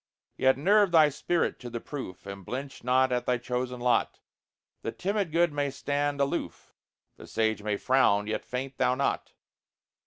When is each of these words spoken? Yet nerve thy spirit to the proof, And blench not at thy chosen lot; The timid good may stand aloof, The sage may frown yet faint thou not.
Yet 0.35 0.57
nerve 0.57 0.89
thy 0.91 1.09
spirit 1.09 1.59
to 1.59 1.69
the 1.69 1.79
proof, 1.79 2.25
And 2.25 2.43
blench 2.43 2.83
not 2.83 3.11
at 3.11 3.27
thy 3.27 3.37
chosen 3.37 3.79
lot; 3.79 4.19
The 4.81 4.91
timid 4.91 5.31
good 5.31 5.53
may 5.53 5.69
stand 5.69 6.19
aloof, 6.19 6.73
The 7.17 7.27
sage 7.27 7.61
may 7.61 7.77
frown 7.77 8.25
yet 8.25 8.43
faint 8.43 8.79
thou 8.79 8.95
not. 8.95 9.33